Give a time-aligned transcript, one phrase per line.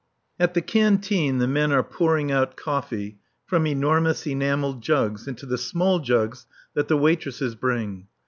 [0.39, 5.59] At the canteen the men are pouring out coffee from enormous enamelled jugs into the
[5.59, 8.07] small jugs that the waitresses bring.